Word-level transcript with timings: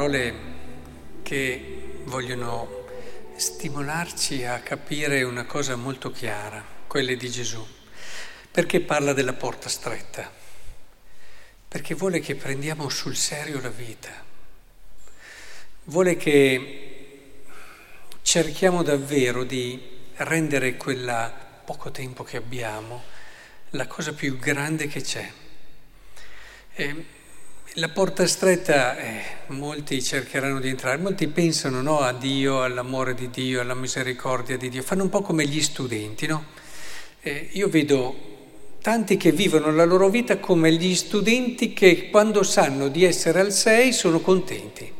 parole 0.00 0.34
che 1.20 2.00
vogliono 2.04 2.86
stimolarci 3.36 4.46
a 4.46 4.60
capire 4.60 5.22
una 5.24 5.44
cosa 5.44 5.76
molto 5.76 6.10
chiara, 6.10 6.64
quelle 6.86 7.18
di 7.18 7.28
Gesù. 7.28 7.62
Perché 8.50 8.80
parla 8.80 9.12
della 9.12 9.34
porta 9.34 9.68
stretta? 9.68 10.32
Perché 11.68 11.94
vuole 11.94 12.20
che 12.20 12.34
prendiamo 12.34 12.88
sul 12.88 13.14
serio 13.14 13.60
la 13.60 13.68
vita. 13.68 14.08
Vuole 15.84 16.16
che 16.16 17.42
cerchiamo 18.22 18.82
davvero 18.82 19.44
di 19.44 19.98
rendere 20.14 20.78
quella 20.78 21.30
poco 21.62 21.90
tempo 21.90 22.24
che 22.24 22.38
abbiamo 22.38 23.02
la 23.72 23.86
cosa 23.86 24.14
più 24.14 24.38
grande 24.38 24.86
che 24.86 25.02
c'è. 25.02 25.30
E 26.72 27.18
la 27.74 27.88
porta 27.88 28.26
stretta, 28.26 28.96
eh, 28.98 29.22
molti 29.48 30.02
cercheranno 30.02 30.58
di 30.58 30.68
entrare, 30.68 30.96
molti 30.96 31.28
pensano 31.28 31.80
no, 31.80 32.00
a 32.00 32.12
Dio, 32.12 32.64
all'amore 32.64 33.14
di 33.14 33.30
Dio, 33.30 33.60
alla 33.60 33.74
misericordia 33.74 34.56
di 34.56 34.68
Dio, 34.68 34.82
fanno 34.82 35.04
un 35.04 35.08
po' 35.08 35.22
come 35.22 35.46
gli 35.46 35.62
studenti, 35.62 36.26
no? 36.26 36.44
Eh, 37.20 37.50
io 37.52 37.68
vedo 37.68 38.28
tanti 38.82 39.16
che 39.16 39.30
vivono 39.30 39.70
la 39.70 39.84
loro 39.84 40.08
vita 40.08 40.38
come 40.38 40.72
gli 40.72 40.94
studenti 40.96 41.72
che 41.72 42.10
quando 42.10 42.42
sanno 42.42 42.88
di 42.88 43.04
essere 43.04 43.38
al 43.38 43.52
6 43.52 43.92
sono 43.92 44.20
contenti. 44.20 44.92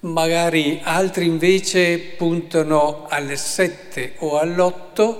Magari 0.00 0.80
altri 0.82 1.24
invece 1.24 1.98
puntano 1.98 3.06
al 3.08 3.36
7 3.36 4.16
o 4.18 4.38
all'8 4.38 5.16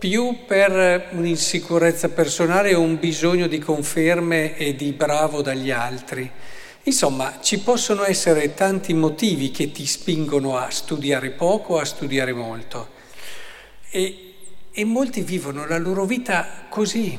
più 0.00 0.46
per 0.46 1.08
un'insicurezza 1.10 2.08
personale 2.08 2.74
o 2.74 2.80
un 2.80 2.98
bisogno 2.98 3.46
di 3.46 3.58
conferme 3.58 4.56
e 4.56 4.74
di 4.74 4.92
bravo 4.92 5.42
dagli 5.42 5.70
altri. 5.70 6.28
Insomma, 6.84 7.38
ci 7.42 7.58
possono 7.58 8.04
essere 8.06 8.54
tanti 8.54 8.94
motivi 8.94 9.50
che 9.50 9.70
ti 9.70 9.84
spingono 9.84 10.56
a 10.56 10.70
studiare 10.70 11.28
poco 11.28 11.78
a 11.78 11.84
studiare 11.84 12.32
molto. 12.32 12.88
E, 13.90 14.34
e 14.72 14.84
molti 14.86 15.20
vivono 15.20 15.66
la 15.66 15.76
loro 15.76 16.06
vita 16.06 16.64
così. 16.70 17.18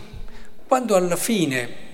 Quando 0.65 0.95
alla 0.95 1.15
fine 1.15 1.89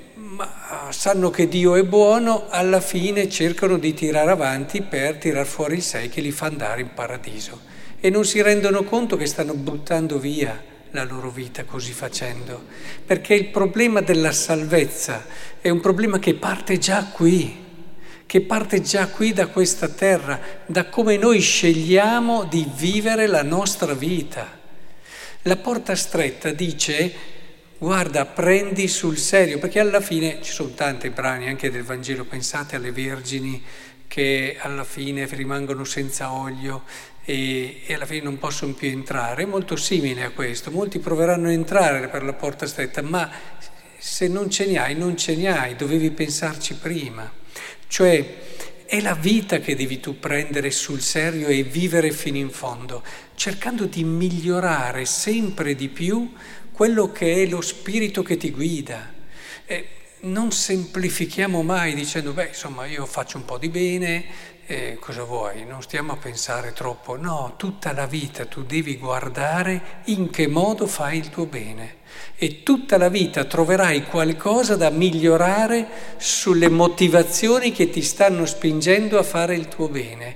sanno 0.91 1.29
che 1.29 1.49
Dio 1.49 1.75
è 1.75 1.83
buono, 1.83 2.45
alla 2.47 2.79
fine 2.79 3.27
cercano 3.27 3.77
di 3.77 3.93
tirare 3.93 4.31
avanti 4.31 4.81
per 4.81 5.17
tirar 5.17 5.45
fuori 5.45 5.75
il 5.75 5.83
sei 5.83 6.07
che 6.07 6.21
li 6.21 6.31
fa 6.31 6.45
andare 6.45 6.79
in 6.79 6.93
paradiso. 6.93 7.59
E 7.99 8.09
non 8.09 8.23
si 8.23 8.41
rendono 8.41 8.83
conto 8.83 9.17
che 9.17 9.25
stanno 9.25 9.53
buttando 9.53 10.17
via 10.17 10.75
la 10.91 11.03
loro 11.03 11.29
vita 11.29 11.63
così 11.63 11.91
facendo, 11.91 12.65
perché 13.05 13.33
il 13.33 13.47
problema 13.47 14.01
della 14.01 14.31
salvezza 14.31 15.25
è 15.59 15.69
un 15.69 15.79
problema 15.79 16.19
che 16.19 16.35
parte 16.35 16.77
già 16.77 17.05
qui, 17.05 17.65
che 18.25 18.41
parte 18.41 18.81
già 18.81 19.07
qui 19.07 19.33
da 19.33 19.47
questa 19.47 19.87
terra, 19.87 20.39
da 20.65 20.87
come 20.89 21.17
noi 21.17 21.39
scegliamo 21.39 22.43
di 22.45 22.69
vivere 22.75 23.27
la 23.27 23.43
nostra 23.43 23.93
vita. 23.93 24.59
La 25.43 25.55
porta 25.57 25.95
stretta 25.95 26.51
dice 26.51 27.35
guarda, 27.77 28.25
prendi 28.25 28.87
sul 28.87 29.17
serio, 29.17 29.59
perché 29.59 29.79
alla 29.79 30.01
fine 30.01 30.39
ci 30.41 30.51
sono 30.51 30.71
tanti 30.71 31.09
brani 31.09 31.47
anche 31.47 31.69
del 31.69 31.83
Vangelo, 31.83 32.25
pensate 32.25 32.75
alle 32.75 32.91
vergini 32.91 33.63
che 34.07 34.57
alla 34.59 34.83
fine 34.83 35.27
rimangono 35.27 35.83
senza 35.83 36.31
olio 36.31 36.83
e, 37.23 37.81
e, 37.85 37.93
alla 37.93 38.05
fine 38.05 38.23
non 38.23 38.37
possono 38.37 38.73
più 38.73 38.87
entrare, 38.87 39.43
è 39.43 39.45
molto 39.45 39.75
simile 39.75 40.23
a 40.23 40.31
questo. 40.31 40.71
Molti 40.71 40.99
proveranno 40.99 41.49
a 41.49 41.51
entrare 41.51 42.07
per 42.07 42.23
la 42.23 42.33
porta 42.33 42.65
stretta, 42.65 43.01
ma 43.01 43.29
se 43.97 44.27
non 44.27 44.49
ce 44.49 44.65
ne 44.65 44.79
hai, 44.79 44.95
non 44.95 45.17
ce 45.17 45.35
ne 45.35 45.47
hai, 45.49 45.75
dovevi 45.75 46.11
pensarci 46.11 46.75
prima. 46.75 47.29
Cioè 47.87 48.35
è 48.85 49.01
la 49.01 49.15
vita 49.15 49.59
che 49.59 49.75
devi 49.75 49.99
tu 49.99 50.17
prendere 50.17 50.71
sul 50.71 51.01
serio 51.01 51.47
e 51.47 51.63
vivere 51.63 52.11
fino 52.11 52.37
in 52.37 52.49
fondo, 52.49 53.03
cercando 53.35 53.85
di 53.85 54.05
migliorare 54.05 55.03
sempre 55.03 55.75
di 55.75 55.89
più 55.89 56.31
quello 56.71 57.11
che 57.11 57.43
è 57.43 57.45
lo 57.47 57.59
spirito 57.59 58.23
che 58.23 58.37
ti 58.37 58.51
guida. 58.51 59.13
Eh, 59.65 59.87
non 60.21 60.51
semplifichiamo 60.51 61.61
mai 61.61 61.93
dicendo, 61.93 62.33
beh, 62.33 62.47
insomma, 62.47 62.85
io 62.85 63.05
faccio 63.05 63.37
un 63.37 63.45
po' 63.45 63.57
di 63.57 63.69
bene, 63.69 64.25
eh, 64.65 64.97
cosa 64.99 65.23
vuoi? 65.23 65.65
Non 65.65 65.81
stiamo 65.81 66.11
a 66.11 66.17
pensare 66.17 66.73
troppo. 66.73 67.15
No, 67.15 67.53
tutta 67.57 67.93
la 67.93 68.05
vita 68.05 68.45
tu 68.45 68.63
devi 68.63 68.97
guardare 68.97 70.01
in 70.05 70.29
che 70.29 70.47
modo 70.47 70.87
fai 70.87 71.17
il 71.17 71.29
tuo 71.29 71.45
bene 71.45 71.95
e 72.35 72.63
tutta 72.63 72.97
la 72.97 73.09
vita 73.09 73.45
troverai 73.45 74.03
qualcosa 74.05 74.75
da 74.75 74.89
migliorare 74.89 75.87
sulle 76.17 76.69
motivazioni 76.69 77.71
che 77.71 77.89
ti 77.89 78.01
stanno 78.01 78.45
spingendo 78.45 79.17
a 79.17 79.23
fare 79.23 79.55
il 79.55 79.67
tuo 79.67 79.87
bene. 79.87 80.35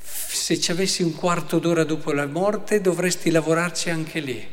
Se 0.00 0.58
ci 0.58 0.70
avessi 0.72 1.02
un 1.02 1.14
quarto 1.14 1.58
d'ora 1.58 1.84
dopo 1.84 2.12
la 2.12 2.26
morte 2.26 2.80
dovresti 2.80 3.30
lavorarci 3.30 3.90
anche 3.90 4.20
lì, 4.20 4.44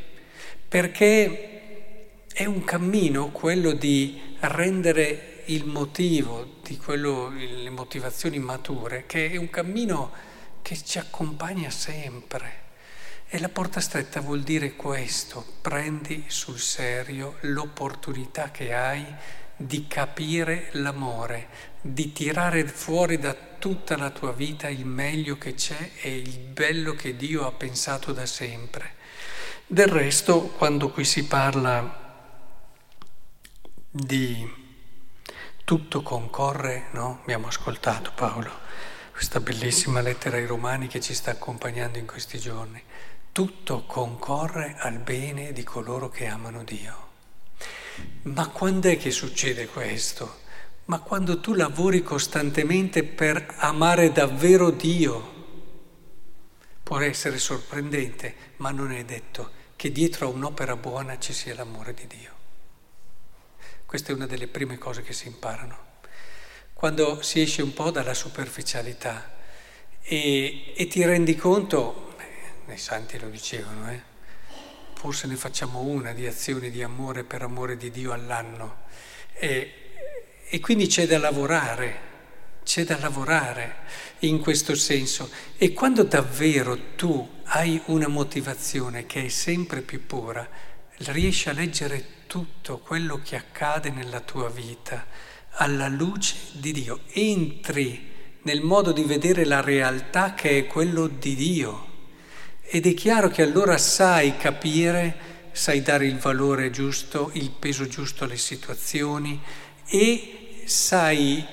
perché 0.68 2.22
è 2.32 2.44
un 2.44 2.62
cammino 2.62 3.30
quello 3.30 3.72
di 3.72 4.27
rendere 4.40 5.42
il 5.46 5.64
motivo 5.64 6.56
di 6.62 6.76
quello, 6.76 7.30
le 7.30 7.70
motivazioni 7.70 8.38
mature, 8.38 9.04
che 9.06 9.30
è 9.30 9.36
un 9.36 9.50
cammino 9.50 10.12
che 10.62 10.76
ci 10.82 10.98
accompagna 10.98 11.70
sempre. 11.70 12.66
E 13.28 13.38
la 13.38 13.48
porta 13.48 13.80
stretta 13.80 14.20
vuol 14.20 14.42
dire 14.42 14.74
questo, 14.74 15.44
prendi 15.60 16.24
sul 16.28 16.58
serio 16.58 17.36
l'opportunità 17.40 18.50
che 18.50 18.72
hai 18.72 19.04
di 19.56 19.86
capire 19.86 20.68
l'amore, 20.72 21.48
di 21.80 22.12
tirare 22.12 22.66
fuori 22.66 23.18
da 23.18 23.34
tutta 23.58 23.96
la 23.96 24.10
tua 24.10 24.32
vita 24.32 24.68
il 24.68 24.86
meglio 24.86 25.36
che 25.36 25.54
c'è 25.54 25.90
e 26.00 26.16
il 26.16 26.38
bello 26.38 26.94
che 26.94 27.16
Dio 27.16 27.46
ha 27.46 27.52
pensato 27.52 28.12
da 28.12 28.24
sempre. 28.24 28.94
Del 29.66 29.88
resto, 29.88 30.54
quando 30.56 30.90
qui 30.90 31.04
si 31.04 31.26
parla 31.26 32.07
di 33.90 34.66
tutto 35.64 36.02
concorre, 36.02 36.88
no? 36.92 37.20
Abbiamo 37.22 37.46
ascoltato 37.46 38.12
Paolo, 38.14 38.50
questa 39.12 39.40
bellissima 39.40 40.02
lettera 40.02 40.36
ai 40.36 40.46
Romani 40.46 40.88
che 40.88 41.00
ci 41.00 41.14
sta 41.14 41.30
accompagnando 41.30 41.98
in 41.98 42.06
questi 42.06 42.38
giorni. 42.38 42.82
Tutto 43.32 43.84
concorre 43.84 44.76
al 44.78 44.98
bene 44.98 45.52
di 45.52 45.62
coloro 45.62 46.10
che 46.10 46.26
amano 46.26 46.64
Dio. 46.64 47.06
Ma 48.22 48.48
quando 48.48 48.88
è 48.88 48.98
che 48.98 49.10
succede 49.10 49.66
questo? 49.66 50.40
Ma 50.86 51.00
quando 51.00 51.40
tu 51.40 51.54
lavori 51.54 52.02
costantemente 52.02 53.04
per 53.04 53.54
amare 53.58 54.12
davvero 54.12 54.70
Dio. 54.70 55.36
Può 56.82 56.98
essere 57.00 57.38
sorprendente, 57.38 58.34
ma 58.56 58.70
non 58.70 58.92
è 58.92 59.04
detto 59.04 59.50
che 59.76 59.92
dietro 59.92 60.26
a 60.26 60.30
un'opera 60.30 60.76
buona 60.76 61.18
ci 61.18 61.32
sia 61.32 61.54
l'amore 61.54 61.94
di 61.94 62.06
Dio. 62.06 62.37
Questa 63.88 64.12
è 64.12 64.14
una 64.14 64.26
delle 64.26 64.48
prime 64.48 64.76
cose 64.76 65.00
che 65.00 65.14
si 65.14 65.28
imparano. 65.28 65.78
Quando 66.74 67.22
si 67.22 67.40
esce 67.40 67.62
un 67.62 67.72
po' 67.72 67.90
dalla 67.90 68.12
superficialità 68.12 69.32
e, 70.02 70.74
e 70.76 70.86
ti 70.88 71.02
rendi 71.06 71.34
conto, 71.34 72.14
beh, 72.66 72.74
i 72.74 72.76
santi 72.76 73.18
lo 73.18 73.30
dicevano, 73.30 73.90
eh, 73.90 74.02
forse 74.92 75.26
ne 75.26 75.36
facciamo 75.36 75.80
una 75.80 76.12
di 76.12 76.26
azioni 76.26 76.70
di 76.70 76.82
amore 76.82 77.24
per 77.24 77.40
amore 77.40 77.78
di 77.78 77.90
Dio 77.90 78.12
all'anno. 78.12 78.82
E, 79.32 79.72
e 80.46 80.60
quindi 80.60 80.86
c'è 80.86 81.06
da 81.06 81.18
lavorare, 81.18 81.98
c'è 82.64 82.84
da 82.84 82.98
lavorare 82.98 83.76
in 84.18 84.38
questo 84.40 84.74
senso. 84.74 85.30
E 85.56 85.72
quando 85.72 86.02
davvero 86.02 86.94
tu 86.94 87.26
hai 87.44 87.80
una 87.86 88.08
motivazione 88.08 89.06
che 89.06 89.24
è 89.24 89.28
sempre 89.28 89.80
più 89.80 90.04
pura, 90.04 90.46
riesci 90.98 91.48
a 91.48 91.52
leggere 91.52 92.04
tutto 92.26 92.78
quello 92.78 93.20
che 93.22 93.36
accade 93.36 93.90
nella 93.90 94.20
tua 94.20 94.48
vita 94.48 95.06
alla 95.52 95.88
luce 95.88 96.36
di 96.52 96.72
Dio. 96.72 97.00
Entri 97.12 98.16
nel 98.42 98.60
modo 98.60 98.92
di 98.92 99.02
vedere 99.02 99.44
la 99.44 99.60
realtà 99.60 100.34
che 100.34 100.58
è 100.58 100.66
quello 100.66 101.06
di 101.06 101.34
Dio. 101.34 101.86
Ed 102.62 102.86
è 102.86 102.94
chiaro 102.94 103.28
che 103.28 103.42
allora 103.42 103.78
sai 103.78 104.36
capire, 104.36 105.16
sai 105.52 105.82
dare 105.82 106.06
il 106.06 106.18
valore 106.18 106.70
giusto, 106.70 107.30
il 107.34 107.50
peso 107.50 107.86
giusto 107.86 108.24
alle 108.24 108.36
situazioni 108.36 109.40
e 109.86 110.62
sai 110.64 111.44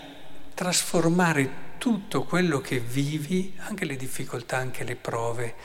trasformare 0.53 1.63
tutto 1.77 2.23
quello 2.23 2.59
che 2.59 2.79
vivi, 2.79 3.53
anche 3.57 3.85
le 3.85 3.95
difficoltà, 3.95 4.57
anche 4.57 4.83
le 4.83 4.95
prove, 4.95 5.55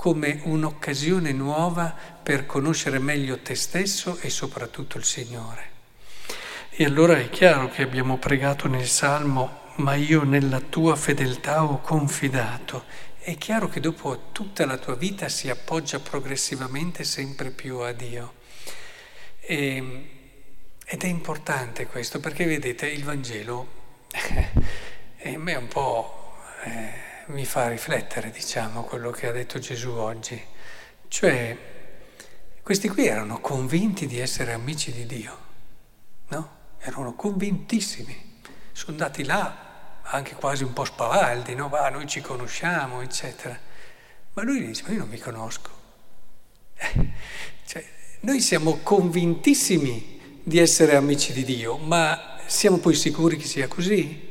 come 0.00 0.40
un'occasione 0.44 1.30
nuova 1.30 1.94
per 2.22 2.46
conoscere 2.46 2.98
meglio 2.98 3.40
te 3.40 3.54
stesso 3.54 4.16
e 4.22 4.30
soprattutto 4.30 4.96
il 4.96 5.04
Signore. 5.04 5.68
E 6.70 6.86
allora 6.86 7.18
è 7.18 7.28
chiaro 7.28 7.68
che 7.68 7.82
abbiamo 7.82 8.16
pregato 8.16 8.66
nel 8.66 8.86
Salmo, 8.86 9.74
ma 9.74 9.96
io 9.96 10.22
nella 10.22 10.60
tua 10.60 10.96
fedeltà 10.96 11.64
ho 11.64 11.82
confidato. 11.82 12.84
È 13.18 13.36
chiaro 13.36 13.68
che 13.68 13.80
dopo 13.80 14.30
tutta 14.32 14.64
la 14.64 14.78
tua 14.78 14.94
vita 14.94 15.28
si 15.28 15.50
appoggia 15.50 15.98
progressivamente 16.00 17.04
sempre 17.04 17.50
più 17.50 17.76
a 17.80 17.92
Dio. 17.92 18.32
E, 19.38 20.08
ed 20.82 21.02
è 21.02 21.08
importante 21.08 21.84
questo 21.84 22.20
perché 22.20 22.46
vedete 22.46 22.88
il 22.88 23.04
Vangelo 23.04 23.68
è 25.16 25.36
me 25.36 25.54
un 25.56 25.68
po' 25.68 26.38
eh, 26.64 27.09
mi 27.30 27.44
fa 27.44 27.68
riflettere, 27.68 28.30
diciamo, 28.30 28.82
quello 28.82 29.10
che 29.10 29.28
ha 29.28 29.32
detto 29.32 29.58
Gesù 29.58 29.90
oggi. 29.90 30.40
Cioè, 31.08 31.56
questi 32.62 32.88
qui 32.88 33.06
erano 33.06 33.40
convinti 33.40 34.06
di 34.06 34.18
essere 34.18 34.52
amici 34.52 34.92
di 34.92 35.06
Dio, 35.06 35.38
no? 36.28 36.58
Erano 36.78 37.14
convintissimi. 37.14 38.38
Sono 38.72 38.92
andati 38.92 39.24
là 39.24 39.68
anche 40.02 40.34
quasi 40.34 40.64
un 40.64 40.72
po' 40.72 40.84
spavaldi, 40.84 41.54
no? 41.54 41.68
Va, 41.68 41.88
noi 41.88 42.06
ci 42.06 42.20
conosciamo, 42.20 43.00
eccetera. 43.00 43.58
Ma 44.32 44.42
lui 44.42 44.66
dice, 44.66 44.82
ma 44.86 44.92
io 44.92 44.98
non 44.98 45.10
vi 45.10 45.18
conosco. 45.18 45.78
Eh, 46.82 47.12
cioè, 47.66 47.86
noi 48.20 48.40
siamo 48.40 48.78
convintissimi 48.82 50.40
di 50.42 50.58
essere 50.58 50.96
amici 50.96 51.34
di 51.34 51.44
Dio, 51.44 51.76
ma 51.76 52.38
siamo 52.46 52.78
poi 52.78 52.94
sicuri 52.94 53.36
che 53.36 53.44
sia 53.44 53.68
così? 53.68 54.28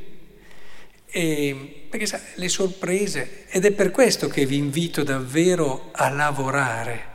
E, 1.06 1.79
perché 1.90 2.06
sa, 2.06 2.20
le 2.36 2.48
sorprese, 2.48 3.46
ed 3.48 3.64
è 3.64 3.72
per 3.72 3.90
questo 3.90 4.28
che 4.28 4.46
vi 4.46 4.56
invito 4.56 5.02
davvero 5.02 5.90
a 5.90 6.08
lavorare 6.08 7.08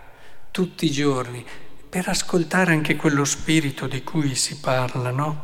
tutti 0.52 0.86
i 0.86 0.92
giorni, 0.92 1.44
per 1.90 2.10
ascoltare 2.10 2.74
anche 2.74 2.98
quello 2.98 3.24
spirito 3.24 3.88
di 3.88 4.04
cui 4.04 4.36
si 4.36 4.60
parla, 4.60 5.12
no? 5.12 5.44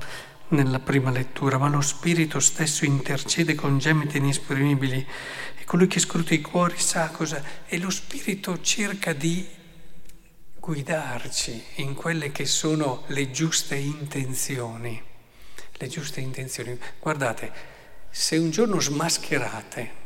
Nella 0.50 0.80
prima 0.80 1.12
lettura, 1.12 1.58
ma 1.58 1.70
lo 1.70 1.80
spirito 1.80 2.42
stesso 2.42 2.84
intercede 2.84 3.56
con 3.56 3.80
gemiti 3.80 4.18
inesprimibili 4.18 5.08
e 5.58 5.64
colui 5.64 5.88
che 5.88 6.02
scruta 6.02 6.34
i 6.34 6.42
cuori 6.42 6.78
sa 6.78 7.08
cosa, 7.08 7.42
e 7.66 7.80
lo 7.80 7.90
spirito 7.90 8.60
cerca 8.60 9.14
di 9.14 9.48
guidarci 10.60 11.64
in 11.76 11.94
quelle 11.94 12.34
che 12.34 12.46
sono 12.46 13.04
le 13.08 13.32
giuste 13.32 13.76
intenzioni. 13.76 15.02
Le 15.72 15.88
giuste 15.88 16.20
intenzioni. 16.20 16.78
Guardate, 17.00 17.80
se 18.12 18.36
un 18.36 18.52
giorno 18.52 18.80
smascherate 18.82 20.00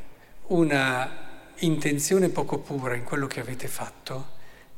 una 0.48 1.24
intenzione 1.60 2.30
poco 2.30 2.60
pura 2.60 2.94
in 2.94 3.04
quello 3.04 3.26
che 3.26 3.40
avete 3.40 3.68
fatto, 3.68 4.34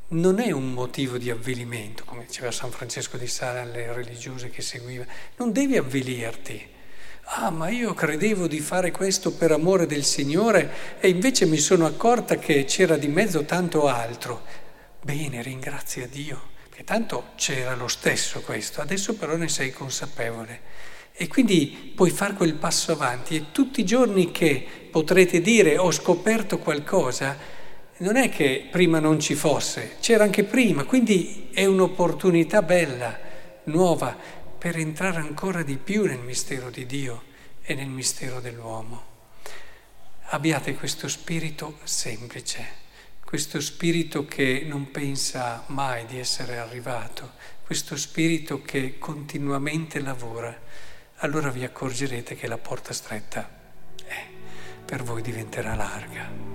non 0.09 0.39
è 0.39 0.51
un 0.51 0.71
motivo 0.71 1.17
di 1.17 1.29
avvilimento, 1.29 2.05
come 2.05 2.23
diceva 2.25 2.51
San 2.51 2.71
Francesco 2.71 3.17
di 3.17 3.27
Sala 3.27 3.61
alle 3.61 3.91
religiose 3.91 4.49
che 4.49 4.61
seguiva. 4.61 5.05
Non 5.35 5.51
devi 5.51 5.75
avvilirti. 5.75 6.75
Ah, 7.31 7.49
ma 7.49 7.67
io 7.67 7.93
credevo 7.93 8.47
di 8.47 8.61
fare 8.61 8.91
questo 8.91 9.33
per 9.33 9.51
amore 9.51 9.85
del 9.85 10.05
Signore 10.05 10.97
e 11.01 11.09
invece 11.09 11.45
mi 11.45 11.57
sono 11.57 11.85
accorta 11.85 12.37
che 12.37 12.63
c'era 12.63 12.95
di 12.95 13.09
mezzo 13.09 13.43
tanto 13.43 13.87
altro. 13.87 14.43
Bene, 15.01 15.41
ringrazia 15.41 16.07
Dio, 16.07 16.41
perché 16.69 16.85
tanto 16.85 17.31
c'era 17.35 17.75
lo 17.75 17.89
stesso 17.89 18.39
questo, 18.39 18.79
adesso 18.79 19.15
però 19.15 19.35
ne 19.35 19.49
sei 19.49 19.71
consapevole. 19.71 20.95
E 21.19 21.27
quindi 21.27 21.91
puoi 21.95 22.11
fare 22.11 22.35
quel 22.35 22.53
passo 22.53 22.91
avanti. 22.91 23.35
E 23.35 23.45
tutti 23.51 23.79
i 23.81 23.85
giorni 23.85 24.29
che 24.29 24.65
potrete 24.91 25.41
dire 25.41 25.77
ho 25.77 25.91
scoperto 25.91 26.59
qualcosa, 26.59 27.35
non 27.97 28.15
è 28.15 28.29
che 28.29 28.67
prima 28.69 28.99
non 28.99 29.19
ci 29.19 29.33
fosse, 29.33 29.95
c'era 29.99 30.23
anche 30.23 30.43
prima, 30.43 30.83
quindi 30.83 31.49
è 31.51 31.65
un'opportunità 31.65 32.61
bella, 32.61 33.17
nuova, 33.63 34.15
per 34.57 34.77
entrare 34.77 35.17
ancora 35.17 35.63
di 35.63 35.77
più 35.77 36.05
nel 36.05 36.19
mistero 36.19 36.69
di 36.69 36.85
Dio 36.85 37.23
e 37.63 37.73
nel 37.73 37.87
mistero 37.87 38.39
dell'uomo. 38.39 39.15
Abbiate 40.29 40.75
questo 40.75 41.07
spirito 41.07 41.79
semplice, 41.83 42.65
questo 43.25 43.59
spirito 43.59 44.25
che 44.25 44.63
non 44.67 44.91
pensa 44.91 45.63
mai 45.67 46.05
di 46.05 46.19
essere 46.19 46.59
arrivato, 46.59 47.31
questo 47.65 47.97
spirito 47.97 48.61
che 48.61 48.99
continuamente 48.99 49.99
lavora 49.99 50.55
allora 51.17 51.49
vi 51.49 51.63
accorgerete 51.63 52.35
che 52.35 52.47
la 52.47 52.57
porta 52.57 52.93
stretta 52.93 53.49
eh, 54.05 54.27
per 54.85 55.03
voi 55.03 55.21
diventerà 55.21 55.73
larga. 55.73 56.46